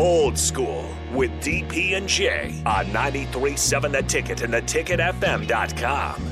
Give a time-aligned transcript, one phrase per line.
[0.00, 6.26] Old School with DP and J on 93.7 The Ticket and theticketfm.com.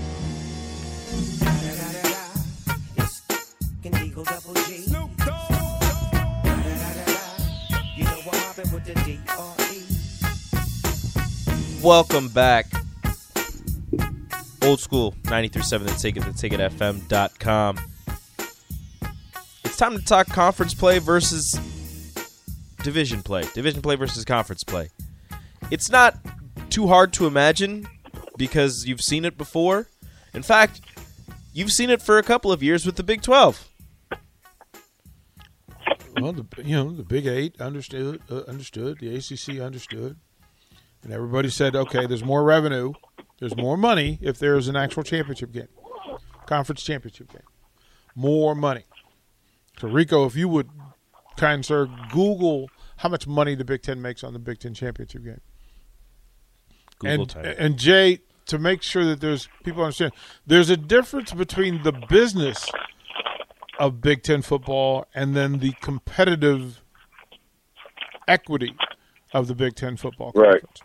[11.82, 12.72] Welcome back.
[14.62, 17.78] Old School 93.7 The Ticket, theticketfm.com.
[19.64, 21.60] It's time to talk conference play versus
[22.82, 23.44] division play.
[23.54, 24.90] Division play versus conference play.
[25.70, 26.16] It's not
[26.70, 27.88] too hard to imagine
[28.36, 29.88] because you've seen it before.
[30.34, 30.80] In fact,
[31.52, 33.68] you've seen it for a couple of years with the Big 12.
[36.20, 38.98] Well, the, you know, the Big Eight understood, uh, understood.
[38.98, 40.16] The ACC understood,
[41.02, 42.92] and everybody said, "Okay, there's more revenue,
[43.38, 45.68] there's more money if there's an actual championship game,
[46.46, 47.42] conference championship game,
[48.16, 48.84] more money."
[49.80, 50.68] So, Rico, if you would,
[51.36, 55.24] kind sir, Google how much money the Big Ten makes on the Big Ten championship
[55.24, 55.40] game.
[56.98, 60.12] Google and, type and Jay, to make sure that there's people understand,
[60.46, 62.68] there's a difference between the business
[63.78, 66.80] of Big Ten football and then the competitive
[68.26, 68.74] equity
[69.32, 70.64] of the Big Ten football conference.
[70.64, 70.82] Right.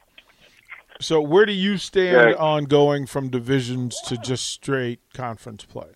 [1.02, 2.36] So, where do you stand Right.
[2.36, 5.90] on going from divisions to just straight conference play?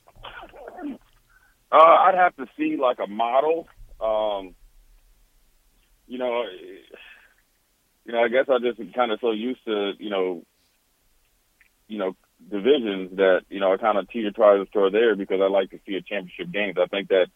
[1.72, 3.68] Uh, I'd have to see like a model.
[4.02, 4.56] Um,
[6.08, 6.46] you know,
[8.06, 10.44] you know, I guess I just kind of so used to, you know,
[11.88, 12.16] you know,
[12.50, 15.96] divisions that you know I kind of teeter totter there because I like to see
[15.96, 16.78] a championship games.
[16.82, 17.28] I think that,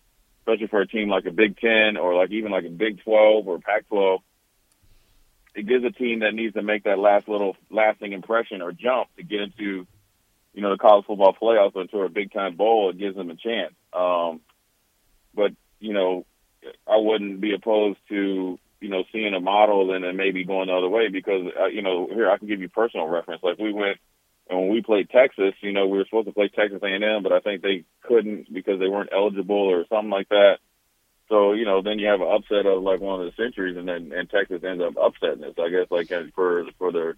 [0.41, 3.47] especially for a team like a Big Ten or like even like a Big Twelve
[3.47, 4.21] or Pac twelve,
[5.55, 9.09] it gives a team that needs to make that last little lasting impression or jump
[9.17, 9.85] to get into,
[10.53, 12.89] you know, the college football playoffs or into a big time bowl.
[12.89, 13.73] It gives them a chance.
[13.93, 14.41] Um,
[15.33, 16.25] but you know,
[16.87, 20.73] I wouldn't be opposed to you know seeing a model and then maybe going the
[20.73, 23.43] other way because uh, you know here I can give you personal reference.
[23.43, 23.97] Like we went
[24.49, 27.31] and when we played Texas, you know we were supposed to play Texas A&M, but
[27.31, 30.57] I think they couldn't because they weren't eligible or something like that.
[31.29, 33.87] So you know then you have an upset of like one of the centuries, and
[33.87, 35.53] then and Texas ends up upsetting us.
[35.57, 37.15] I guess like for for their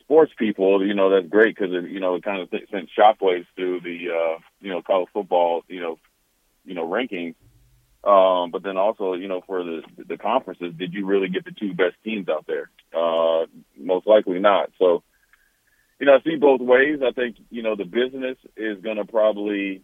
[0.00, 2.88] sports people, you know that's great because it you know it kind of th- sent
[2.96, 5.98] shockwaves through the uh, you know college football you know
[6.64, 7.34] you know rankings.
[8.06, 11.50] Um, but then also, you know, for the the conferences, did you really get the
[11.50, 12.70] two best teams out there?
[12.96, 13.46] Uh,
[13.76, 14.70] most likely not.
[14.78, 15.02] So,
[15.98, 17.00] you know, I see both ways.
[17.04, 19.82] I think you know the business is going to probably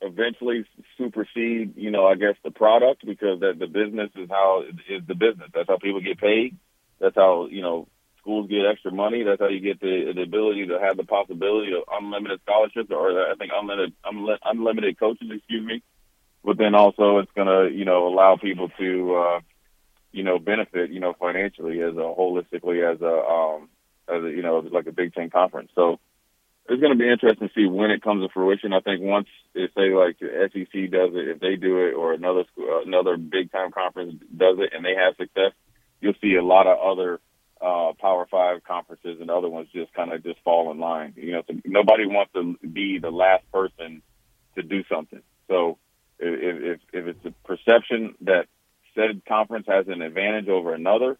[0.00, 0.64] eventually
[0.96, 5.14] supersede, you know, I guess the product because that the business is how is the
[5.14, 5.50] business.
[5.52, 6.56] That's how people get paid.
[6.98, 7.88] That's how you know
[8.20, 9.22] schools get extra money.
[9.22, 13.30] That's how you get the the ability to have the possibility of unlimited scholarships or
[13.30, 13.92] I think unlimited
[14.46, 15.28] unlimited coaches.
[15.30, 15.82] Excuse me
[16.44, 19.40] but then also it's going to, you know, allow people to, uh,
[20.12, 23.68] you know, benefit, you know, financially as a holistically as a, um,
[24.08, 25.70] as a, you know, like a Big Ten conference.
[25.74, 25.98] So
[26.68, 28.72] it's going to be interesting to see when it comes to fruition.
[28.72, 32.12] I think once it say like the SEC does it, if they do it, or
[32.12, 35.52] another school, another big time conference does it, and they have success,
[36.00, 37.20] you'll see a lot of other
[37.60, 41.14] uh, Power Five conferences and other ones just kind of just fall in line.
[41.16, 44.02] You know, so nobody wants to be the last person
[44.54, 45.22] to do something.
[45.48, 45.78] So
[46.18, 48.46] if, if, if it's a perception that
[48.94, 51.18] said conference has an advantage over another,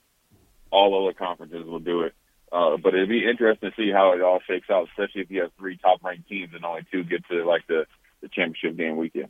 [0.70, 2.14] all other conferences will do it.
[2.50, 5.42] Uh, but it'd be interesting to see how it all shakes out, especially if you
[5.42, 7.84] have three top ranked teams and only two get to like the,
[8.22, 9.28] the championship game weekend.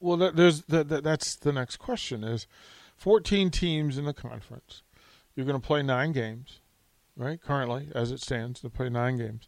[0.00, 2.46] Well, there's that, that's the next question: is
[2.96, 4.82] 14 teams in the conference.
[5.34, 6.60] You're going to play nine games,
[7.16, 7.40] right?
[7.40, 9.46] Currently, as it stands, to play nine games.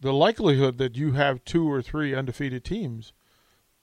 [0.00, 3.12] The likelihood that you have two or three undefeated teams,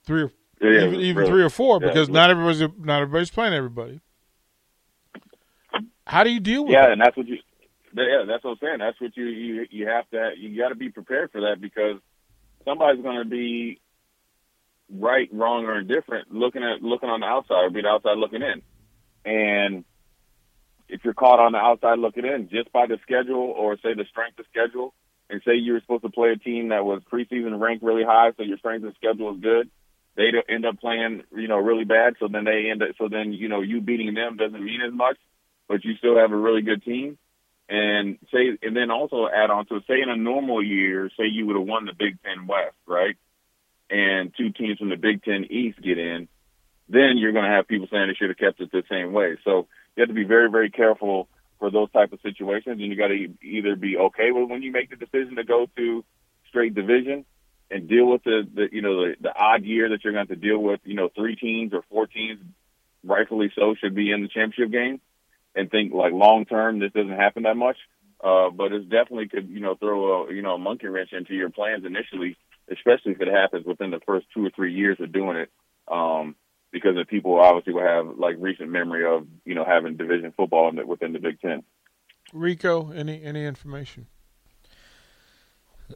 [0.04, 0.32] three or
[0.62, 1.30] Yeah, even, even really.
[1.32, 2.20] three or four, Yeah, because really.
[2.20, 4.02] not everybody's not everybody's playing everybody.
[6.06, 6.94] How do you deal with Yeah, it?
[6.94, 7.38] and that's what you.
[7.94, 8.78] Yeah, that's what I'm saying.
[8.80, 12.00] That's what you you you have to you got to be prepared for that because
[12.66, 13.80] somebody's going to be
[14.90, 18.42] right, wrong, or indifferent looking at looking on the outside or be the outside looking
[18.42, 18.62] in,
[19.26, 19.86] and
[20.90, 24.06] if you're caught on the outside looking in just by the schedule or say the
[24.10, 24.94] strength of schedule,
[25.30, 28.32] and say you were supposed to play a team that was preseason ranked really high,
[28.38, 29.70] so your strength of schedule is good.
[30.18, 32.16] They end up playing, you know, really bad.
[32.20, 32.90] So then they end up.
[32.98, 35.18] So then you know, you beating them doesn't mean as much,
[35.70, 37.18] but you still have a really good team.
[37.70, 41.26] And say, and then also add on to it, say in a normal year, say
[41.26, 43.16] you would have won the Big Ten West, right?
[43.90, 46.28] And two teams from the Big Ten East get in,
[46.90, 49.38] then you're going to have people saying they should have kept it the same way.
[49.44, 51.28] So you have to be very, very careful
[51.60, 54.72] for those type of situations, and you got to either be okay with when you
[54.72, 56.06] make the decision to go to
[56.48, 57.26] straight division
[57.70, 60.34] and deal with the, the you know the, the odd year that you're going to
[60.34, 62.40] have to deal with, you know, three teams or four teams
[63.04, 65.02] rightfully so, should be in the championship game,
[65.56, 67.78] and think like long term this doesn't happen that much.
[68.24, 71.34] Uh, but it definitely could you know throw a you know a monkey wrench into
[71.34, 72.38] your plans initially,
[72.72, 75.52] especially if it happens within the first two or three years of doing it.
[75.88, 76.36] Um,
[76.72, 80.72] because the people obviously will have like recent memory of you know having division football
[80.86, 81.64] within the Big Ten.
[82.34, 84.08] Rico, any any information?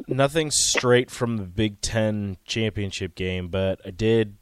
[0.08, 4.38] Nothing straight from the Big Ten championship game, but I did.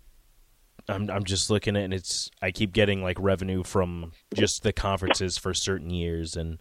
[0.88, 4.74] I'm I'm just looking at and it's I keep getting like revenue from just the
[4.74, 6.60] conferences for certain years and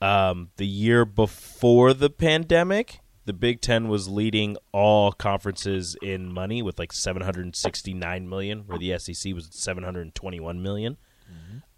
[0.00, 6.62] um, the year before the pandemic, the Big Ten was leading all conferences in money
[6.62, 10.96] with like 769 million, where the SEC was 721 million.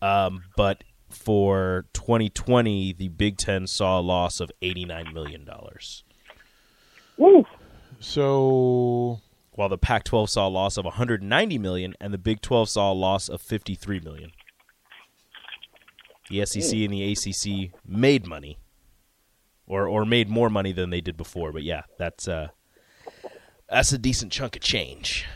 [0.03, 6.05] Um, but for 2020, the Big Ten saw a loss of 89 million dollars,
[7.21, 7.45] Woo!
[7.99, 9.21] So
[9.53, 12.95] while the Pac-12 saw a loss of 190 million, and the Big 12 saw a
[12.95, 14.33] loss of 53 million.
[16.31, 18.59] The SEC and the ACC made money,
[19.67, 21.53] or or made more money than they did before.
[21.53, 22.49] But yeah, that's uh,
[23.69, 25.27] that's a decent chunk of change.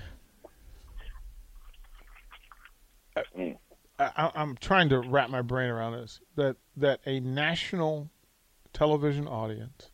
[3.17, 3.57] I,
[3.99, 6.21] I- I'm trying to wrap my brain around this.
[6.37, 8.09] That that a national
[8.73, 9.91] television audience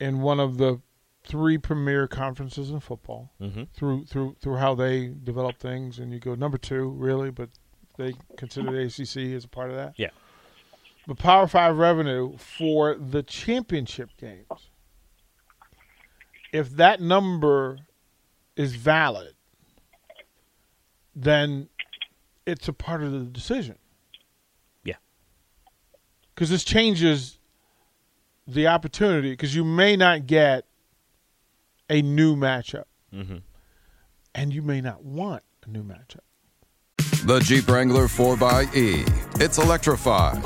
[0.00, 0.80] in one of the
[1.24, 6.20] three premier conferences in football hmm through through through how they develop things, and you
[6.20, 7.50] go number two, really, but
[7.96, 9.94] they consider the ACC as a part of that.
[9.96, 10.10] Yeah.
[11.06, 14.70] But Power Five revenue for the championship games,
[16.52, 17.78] if that number
[18.56, 19.34] is valid,
[21.14, 21.68] then
[22.44, 23.78] it's a part of the decision.
[24.84, 24.96] Yeah.
[26.34, 27.35] Because this changes
[28.46, 30.64] the opportunity, because you may not get
[31.88, 33.36] a new matchup hmm
[34.36, 36.20] and you may not want a new matchup.
[37.24, 39.40] The Jeep Wrangler 4xE.
[39.40, 40.42] It's electrified.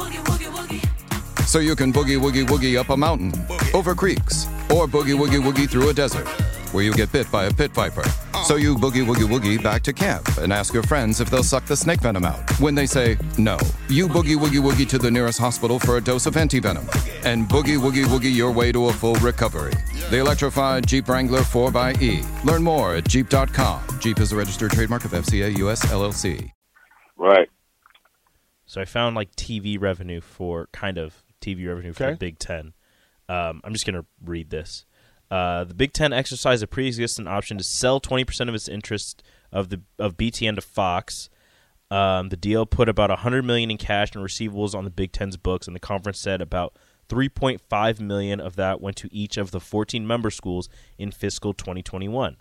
[1.44, 3.32] So you can boogie woogie woogie up a mountain,
[3.74, 6.28] over creeks, or boogie woogie woogie through a desert
[6.72, 8.04] where you get bit by a pit viper.
[8.50, 11.66] So you boogie woogie woogie back to camp and ask your friends if they'll suck
[11.66, 12.50] the snake venom out.
[12.58, 13.56] When they say no,
[13.88, 16.82] you boogie woogie woogie to the nearest hospital for a dose of antivenom
[17.24, 19.74] and boogie woogie woogie your way to a full recovery.
[20.10, 22.44] The electrified Jeep Wrangler 4xE.
[22.44, 24.00] Learn more at Jeep.com.
[24.00, 26.50] Jeep is a registered trademark of FCA US LLC.
[27.16, 27.48] Right.
[28.66, 32.12] So I found like TV revenue for kind of TV revenue for Okay.
[32.14, 32.72] the Big Ten.
[33.28, 34.86] Um, I'm just going to read this.
[35.30, 39.22] Uh, the Big Ten exercised a pre-existing option to sell 20% of its interest
[39.52, 41.30] of the of BTN to Fox.
[41.90, 45.36] Um, the deal put about 100 million in cash and receivables on the Big Ten's
[45.36, 46.76] books, and the conference said about
[47.08, 50.68] 3.5 million of that went to each of the 14 member schools
[50.98, 52.36] in fiscal 2021.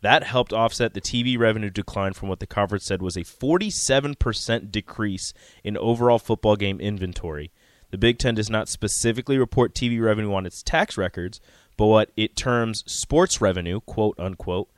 [0.00, 4.70] That helped offset the TV revenue decline from what the conference said was a 47%
[4.70, 5.32] decrease
[5.64, 7.50] in overall football game inventory.
[7.90, 11.40] The Big Ten does not specifically report TV revenue on its tax records,
[11.78, 14.68] but what it terms sports revenue, quote unquote,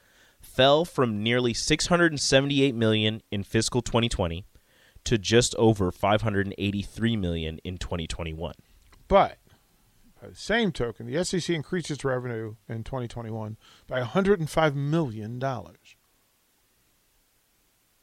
[0.40, 4.44] fell from nearly 678 million in fiscal 2020
[5.04, 8.52] to just over 583 million in 2021.
[9.08, 9.38] But
[10.20, 13.56] by the same token, the SEC increased its revenue in 2021
[13.86, 15.96] by 105 million dollars.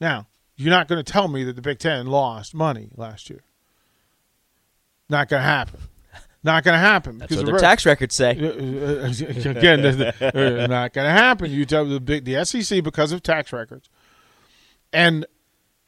[0.01, 3.43] Now, you're not going to tell me that the Big Ten lost money last year.
[5.07, 5.81] Not going to happen.
[6.47, 7.17] Not going to happen.
[7.17, 8.31] That's because what the their re- tax records say.
[8.31, 11.51] Again, uh, not going to happen.
[11.51, 13.89] You tell the big the SEC because of tax records
[14.93, 15.25] and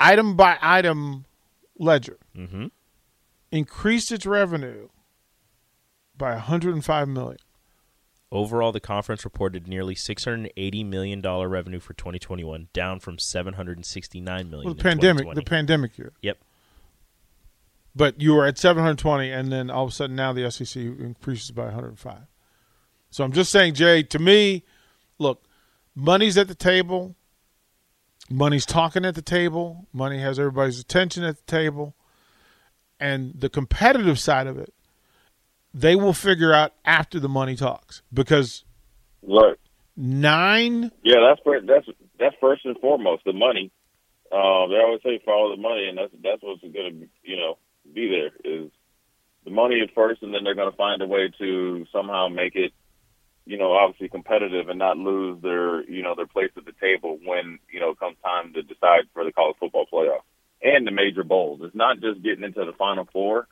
[0.02, 1.26] item by item
[1.78, 2.68] ledger hmm
[3.52, 4.90] increased its revenue
[6.16, 7.38] by 105 million.
[8.32, 14.66] Overall, the conference reported nearly 680 million dollar revenue for 2021, down from 769 million.
[14.66, 16.12] Well, the pandemic, the pandemic year.
[16.22, 16.38] Yep.
[17.96, 21.52] But you were at 720, and then all of a sudden now the SEC increases
[21.52, 22.18] by 105.
[23.10, 24.04] So I'm just saying, Jay.
[24.04, 24.64] To me,
[25.18, 25.44] look,
[25.96, 27.16] money's at the table.
[28.30, 29.88] Money's talking at the table.
[29.92, 31.96] Money has everybody's attention at the table,
[33.00, 34.74] and the competitive side of it,
[35.74, 38.64] they will figure out after the money talks because
[39.24, 39.58] look
[39.98, 41.88] nine Yeah, that's fir- that's
[42.20, 43.72] that's first and foremost the money.
[44.32, 47.58] Uh, they always say follow the money, and that's that's what's going to you know
[47.58, 47.69] be there is
[49.70, 52.74] money at first, and then they're going to find a way to somehow make it
[53.46, 57.18] you know obviously competitive and not lose their you know their place at the table
[57.24, 60.22] when you know comes time to decide for the college football playoff
[60.62, 61.62] and the major bowls.
[61.64, 63.48] It's not just getting into the final four;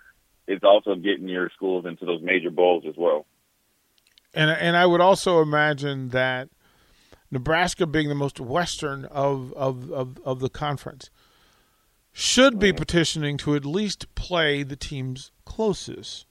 [0.47, 3.25] it's also getting your schools into those major bowls as well.
[4.33, 6.49] And and I would also imagine that
[7.31, 11.09] Nebraska being the most western of of, of, of the conference,
[12.19, 16.25] should be petitioning to at least play the teams closest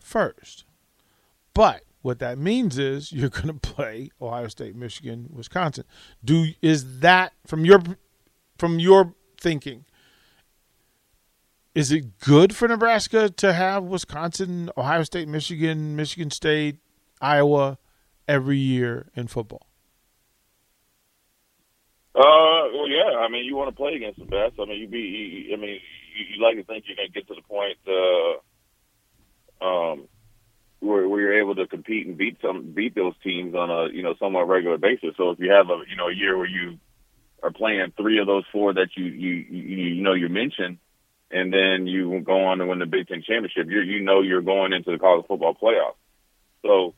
[0.00, 0.64] first.
[1.54, 5.84] But what that means is you're going to play Ohio State, Michigan, Wisconsin.
[6.24, 7.80] Do is that from your
[8.58, 9.84] from your thinking?
[11.76, 16.78] Is it good for Nebraska to have Wisconsin, Ohio State, Michigan, Michigan State,
[17.20, 17.78] Iowa
[18.26, 19.68] every year in football?
[22.14, 23.18] Uh, well, yeah.
[23.18, 24.54] I mean, you want to play against the best.
[24.60, 25.50] I mean, you be.
[25.52, 25.80] I mean,
[26.16, 27.76] you, like to think you're going to get to the point,
[29.60, 30.08] uh, um,
[30.78, 34.04] where, where you're able to compete and beat some beat those teams on a you
[34.04, 35.16] know somewhat regular basis.
[35.16, 36.78] So if you have a you know a year where you
[37.42, 39.62] are playing three of those four that you you you,
[39.96, 40.78] you know you mentioned,
[41.32, 44.40] and then you go on to win the Big Ten championship, you you know you're
[44.40, 45.94] going into the college football playoff.
[46.62, 46.94] So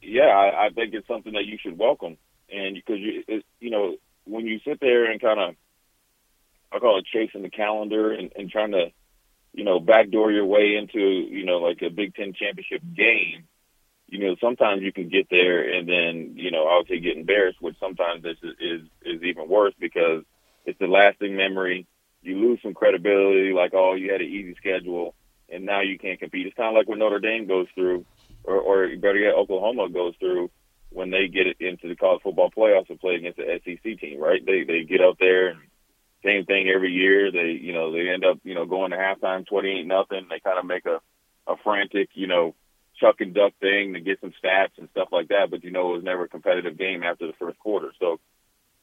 [0.00, 2.16] yeah, I, I think it's something that you should welcome
[2.52, 5.54] and because you you know when you sit there and kind of
[6.72, 8.92] I call it chasing the calendar and, and trying to
[9.52, 13.44] you know backdoor your way into you know like a Big Ten championship game.
[14.08, 17.78] You know, sometimes you can get there and then you know say get embarrassed, which
[17.80, 20.24] sometimes this is is, is even worse because
[20.66, 21.86] it's a lasting memory.
[22.22, 25.14] You lose some credibility, like oh you had an easy schedule
[25.48, 26.46] and now you can't compete.
[26.46, 28.06] It's kind of like what Notre Dame goes through,
[28.44, 30.50] or, or better yet, Oklahoma goes through
[30.94, 34.44] when they get into the college football playoffs and play against the SEC team, right?
[34.44, 35.60] They they get out there and
[36.24, 37.32] same thing every year.
[37.32, 40.26] They you know they end up you know going to halftime twenty eight nothing.
[40.30, 41.00] They kind of make a
[41.46, 42.54] a frantic you know
[43.00, 45.50] chuck and duck thing to get some stats and stuff like that.
[45.50, 47.92] But you know it was never a competitive game after the first quarter.
[47.98, 48.20] So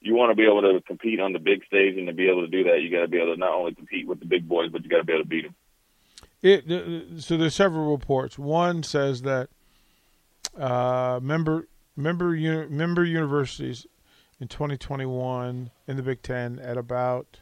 [0.01, 2.41] you want to be able to compete on the big stage, and to be able
[2.41, 4.47] to do that, you got to be able to not only compete with the big
[4.47, 5.55] boys, but you got to be able to beat them.
[6.41, 8.39] It, so there's several reports.
[8.39, 9.49] One says that
[10.57, 11.67] uh, member
[11.99, 13.85] member uni- member universities
[14.39, 17.41] in 2021 in the Big Ten at about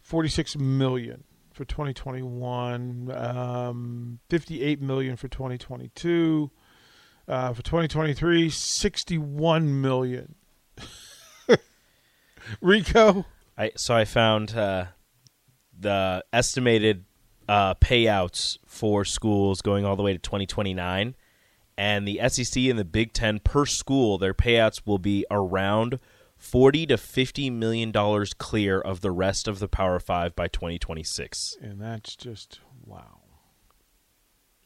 [0.00, 6.50] 46 million for 2021, um, 58 million for 2022.
[7.26, 10.34] Uh, for 2023, 61 million.
[12.62, 13.26] Rico,
[13.58, 14.86] I so I found uh,
[15.78, 17.04] the estimated
[17.46, 21.14] uh, payouts for schools going all the way to 2029
[21.78, 25.98] and the SEC and the Big Ten per school, their payouts will be around
[26.36, 31.56] forty to fifty million dollars clear of the rest of the Power Five by 2026.
[31.62, 33.20] and that's just wow.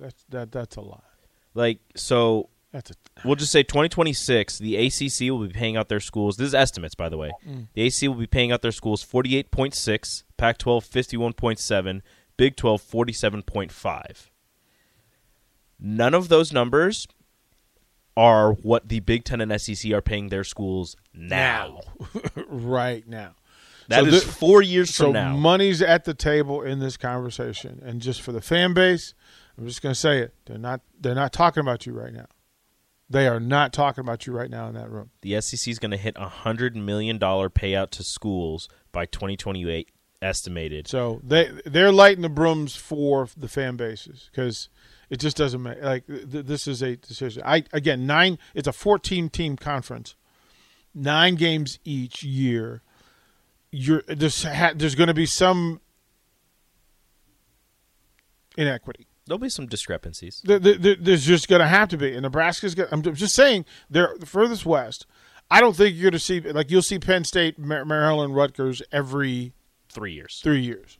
[0.00, 1.04] That's that that's a lot.
[1.54, 4.58] Like so, That's a we'll just say 2026.
[4.58, 6.36] The ACC will be paying out their schools.
[6.38, 7.30] This is estimates, by the way.
[7.46, 7.68] Mm.
[7.74, 10.88] The ACC will be paying out their schools 48.6, Pac-12
[11.34, 12.00] 51.7,
[12.38, 14.28] Big 12 47.5.
[15.84, 17.08] None of those numbers
[18.16, 21.80] are what the Big Ten and SEC are paying their schools now.
[22.46, 23.34] right now.
[23.88, 25.36] That So is four years So from now.
[25.36, 29.12] money's at the table in this conversation, and just for the fan base,
[29.58, 30.34] I'm just going to say it.
[30.46, 30.82] They're not.
[31.00, 32.26] They're not talking about you right now.
[33.10, 35.10] They are not talking about you right now in that room.
[35.20, 39.90] the SEC is going to hit a hundred million dollar payout to schools by 2028,
[40.22, 40.86] estimated.
[40.88, 44.68] So they they're lighting the brooms for the fan bases because
[45.12, 47.42] it just doesn't make like th- this is a decision.
[47.44, 48.38] I again nine.
[48.54, 50.14] It's a 14 team conference,
[50.94, 52.80] nine games each year.
[53.70, 55.82] You're there's ha, there's going to be some
[58.56, 59.06] inequity.
[59.26, 60.40] There'll be some discrepancies.
[60.44, 62.14] There, there, there's just going to have to be.
[62.14, 62.74] And Nebraska's.
[62.74, 65.06] Gonna, I'm just saying they're the furthest west.
[65.50, 69.52] I don't think you're going to see like you'll see Penn State, Maryland, Rutgers every
[69.90, 70.40] Three years.
[70.42, 70.96] three years.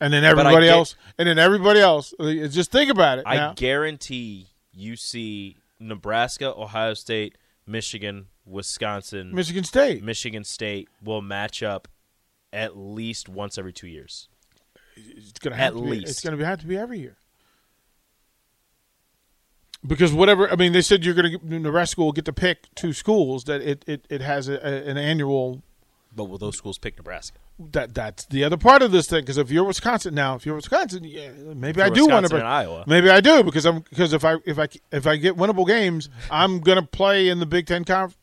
[0.00, 2.14] And then everybody get- else, and then everybody else.
[2.20, 3.24] Just think about it.
[3.26, 3.52] I now.
[3.54, 7.36] guarantee you see Nebraska, Ohio State,
[7.66, 10.02] Michigan, Wisconsin, Michigan State.
[10.04, 11.88] Michigan State will match up
[12.52, 14.28] at least once every two years.
[14.96, 16.10] It's going to have at to be, least.
[16.10, 17.16] It's going to have to be every year.
[19.86, 22.92] Because whatever, I mean, they said you're going to Nebraska will get to pick two
[22.92, 25.62] schools that it it, it has a, a, an annual.
[26.14, 27.38] But will those schools pick Nebraska?
[27.58, 29.20] That that's the other part of this thing.
[29.22, 32.36] Because if you're Wisconsin now, if you're Wisconsin, yeah, maybe I do want to.
[32.36, 32.84] and Iowa.
[32.86, 36.08] Maybe I do because I'm because if I if I if I get winnable games,
[36.30, 38.16] I'm going to play in the Big Ten conf,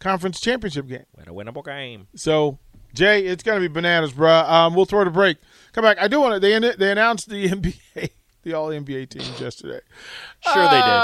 [0.00, 1.04] conference championship game.
[1.16, 2.08] Win a winnable game.
[2.14, 2.58] So,
[2.94, 4.48] Jay, it's going to be bananas, bruh.
[4.48, 5.38] Um, we'll throw it a break.
[5.72, 5.98] Come back.
[6.00, 6.40] I do want to.
[6.40, 8.10] They they announced the NBA,
[8.42, 9.80] the All NBA teams yesterday.
[10.52, 11.00] Sure they did.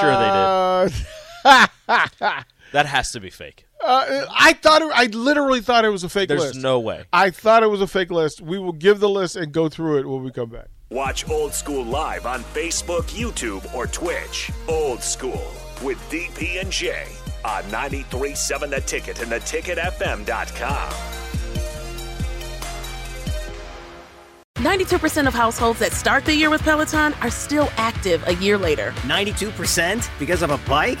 [0.00, 2.44] Sure they did.
[2.72, 3.66] That has to be fake.
[3.84, 6.58] Uh, I thought it, I literally thought it was a fake There's list.
[6.60, 7.04] no way.
[7.12, 8.40] I thought it was a fake list.
[8.40, 10.68] We will give the list and go through it when we come back.
[10.90, 14.50] Watch Old School live on Facebook, YouTube, or Twitch.
[14.68, 15.50] Old School
[15.82, 17.06] with DP and J
[17.44, 20.92] on 93.7 The Ticket and the theticketfm.com.
[24.56, 28.92] 92% of households that start the year with Peloton are still active a year later.
[29.02, 31.00] 92% because of a bike?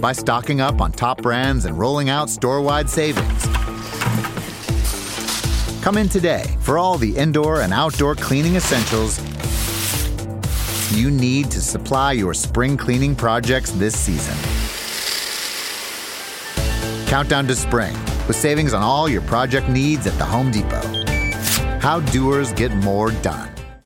[0.00, 3.46] by stocking up on top brands and rolling out store wide savings.
[5.82, 9.18] Come in today for all the indoor and outdoor cleaning essentials
[10.92, 14.36] you need to supply your spring cleaning projects this season.
[17.06, 17.94] Countdown to spring
[18.26, 20.82] with savings on all your project needs at the Home Depot.
[21.80, 23.57] How doers get more done.